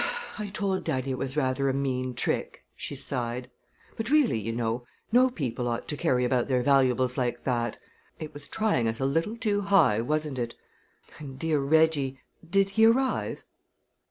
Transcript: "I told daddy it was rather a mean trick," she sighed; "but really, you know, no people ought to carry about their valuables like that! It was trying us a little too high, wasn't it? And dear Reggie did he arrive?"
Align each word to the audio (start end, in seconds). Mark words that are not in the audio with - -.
"I 0.39 0.47
told 0.47 0.83
daddy 0.83 1.11
it 1.11 1.19
was 1.19 1.37
rather 1.37 1.69
a 1.69 1.75
mean 1.75 2.15
trick," 2.15 2.63
she 2.75 2.95
sighed; 2.95 3.51
"but 3.95 4.09
really, 4.09 4.39
you 4.39 4.51
know, 4.51 4.87
no 5.11 5.29
people 5.29 5.67
ought 5.67 5.87
to 5.89 5.95
carry 5.95 6.25
about 6.25 6.47
their 6.47 6.63
valuables 6.63 7.19
like 7.19 7.43
that! 7.43 7.77
It 8.17 8.33
was 8.33 8.47
trying 8.47 8.87
us 8.87 8.99
a 8.99 9.05
little 9.05 9.37
too 9.37 9.61
high, 9.61 10.01
wasn't 10.01 10.39
it? 10.39 10.55
And 11.19 11.37
dear 11.37 11.59
Reggie 11.59 12.19
did 12.43 12.69
he 12.71 12.85
arrive?" 12.87 13.43